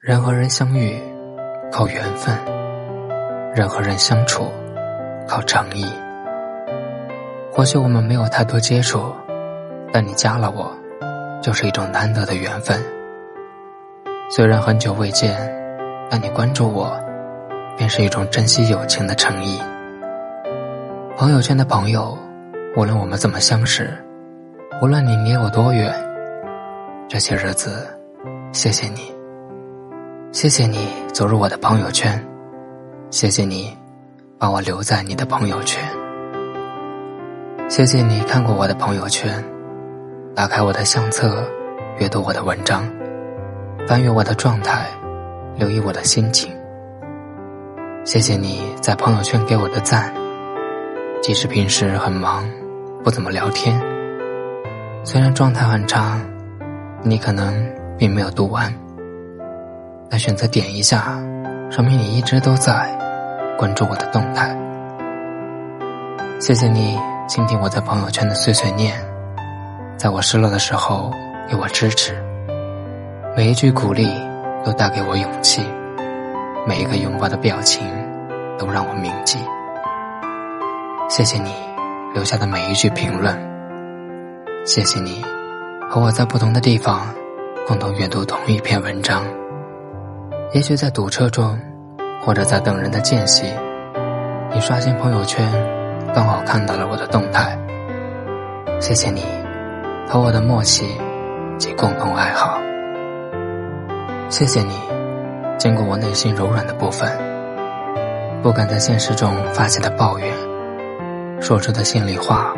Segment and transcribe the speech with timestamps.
[0.00, 0.96] 人和人相遇
[1.72, 2.32] 靠缘分，
[3.52, 4.48] 人和人相处
[5.26, 5.84] 靠诚意。
[7.50, 9.12] 或许我们没有太多接触，
[9.92, 10.72] 但你加了我，
[11.42, 12.80] 就是一种难得的缘分。
[14.30, 15.36] 虽然很久未见，
[16.08, 16.96] 但你关注我，
[17.76, 19.60] 便是一种珍惜友情的诚意。
[21.16, 22.16] 朋友圈的朋友，
[22.76, 23.92] 无论我们怎么相识，
[24.80, 25.92] 无论你离我多远，
[27.08, 27.84] 这些日子，
[28.52, 29.17] 谢谢你。
[30.30, 32.22] 谢谢你走入我的朋友圈，
[33.10, 33.74] 谢谢你
[34.38, 35.82] 把我留在你的朋友圈，
[37.66, 39.42] 谢谢你看过我的朋友圈，
[40.34, 41.42] 打开我的相册，
[41.98, 42.86] 阅读我的文章，
[43.86, 44.86] 翻阅我的状态，
[45.56, 46.54] 留意我的心情。
[48.04, 50.12] 谢谢你在朋友圈给我的赞，
[51.22, 52.44] 即使平时很忙，
[53.02, 53.80] 不怎么聊天，
[55.04, 56.20] 虽然状态很差，
[57.02, 57.54] 你可能
[57.96, 58.70] 并没有读完。
[60.10, 61.18] 来选择点一下，
[61.70, 62.88] 说明你一直都在
[63.58, 64.56] 关注我的动态。
[66.40, 68.94] 谢谢你倾听我在朋友圈的碎碎念，
[69.98, 71.12] 在我失落的时候
[71.48, 72.14] 给我支持，
[73.36, 74.08] 每一句鼓励
[74.64, 75.62] 都带给我勇气，
[76.66, 77.86] 每一个拥抱的表情
[78.56, 79.38] 都让我铭记。
[81.10, 81.52] 谢谢你
[82.14, 83.36] 留下的每一句评论，
[84.64, 85.22] 谢谢你
[85.90, 87.06] 和我在不同的地方
[87.66, 89.22] 共同阅读同一篇文章。
[90.54, 91.58] 也许在堵车中，
[92.22, 93.52] 或者在等人的间隙，
[94.50, 95.46] 你刷新朋友圈，
[96.14, 97.54] 刚好看到了我的动态。
[98.80, 99.22] 谢谢你
[100.08, 100.86] 和我的默契
[101.58, 102.58] 及共同爱好。
[104.30, 104.72] 谢谢你
[105.58, 107.12] 见过我内心柔软的部分，
[108.42, 110.32] 不敢在现实中发泄的抱怨，
[111.42, 112.54] 说出的心里话，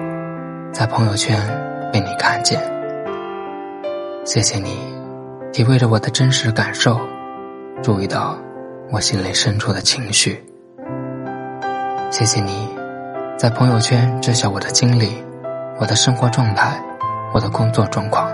[0.73, 1.37] 在朋友圈
[1.93, 2.61] 被你看见。
[4.25, 4.79] 谢谢你
[5.53, 6.97] 体会着我的真实感受。
[7.83, 8.36] 注意到
[8.92, 10.45] 我心里深处的情绪。
[12.11, 12.69] 谢谢你，
[13.39, 15.25] 在朋友圈知晓我的经历、
[15.78, 16.78] 我的生活状态、
[17.32, 18.31] 我的工作状况、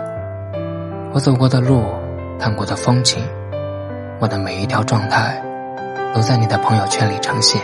[1.12, 1.84] 我走过的路、
[2.40, 3.22] 看过的风景，
[4.18, 5.40] 我的每一条状态
[6.12, 7.60] 都在你的朋友圈里呈现。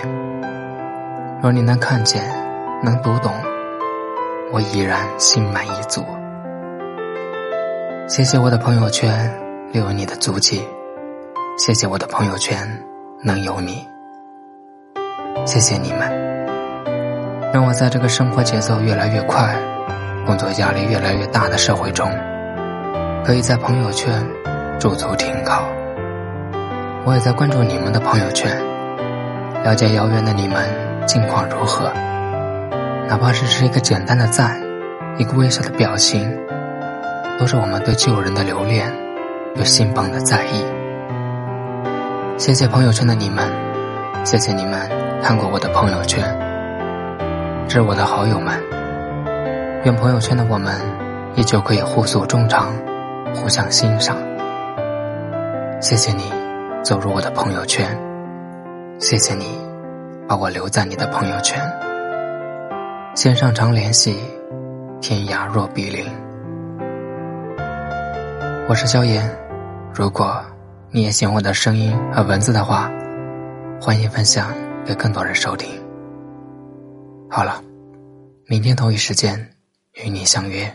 [1.43, 2.23] 若你能看见、
[2.81, 3.33] 能读懂，
[4.53, 6.05] 我已然心满意足。
[8.07, 9.35] 谢谢我的朋友圈
[9.73, 10.63] 留有你的足迹。
[11.59, 12.67] 谢谢我的朋友圈
[13.23, 13.87] 能有你，
[15.45, 16.11] 谢谢你们，
[17.53, 19.55] 让我在这个生活节奏越来越快、
[20.25, 22.11] 工作压力越来越大的社会中，
[23.23, 24.27] 可以在朋友圈
[24.81, 25.63] 驻足停靠。
[27.05, 28.51] 我也在关注你们的朋友圈，
[29.63, 30.67] 了解遥远的你们
[31.07, 31.93] 近况如何，
[33.09, 34.59] 哪怕只是一个简单的赞，
[35.19, 36.35] 一个微笑的表情，
[37.39, 38.91] 都是我们对旧人的留恋，
[39.55, 40.65] 对新朋的在意。
[42.43, 43.49] 谢谢朋友圈的你们，
[44.27, 44.91] 谢谢你们
[45.23, 46.21] 看过我的朋友圈，
[47.69, 48.61] 致我的好友们。
[49.85, 50.75] 愿朋友圈的我们
[51.37, 52.73] 依旧可以互诉衷肠，
[53.33, 54.17] 互相欣赏。
[55.81, 56.33] 谢谢你
[56.83, 57.97] 走入我的朋友圈，
[58.99, 59.57] 谢谢你
[60.27, 61.63] 把我留在你的朋友圈。
[63.15, 64.19] 线上常联系，
[65.01, 66.05] 天涯若比邻。
[68.69, 69.31] 我是萧炎，
[69.95, 70.43] 如果。
[70.95, 72.93] 你也喜欢我的声音和文字的话，
[73.81, 74.55] 欢迎分享
[74.85, 75.71] 给更多人收听。
[77.31, 77.65] 好了，
[78.47, 79.55] 明天同一时间
[80.05, 80.71] 与你相约。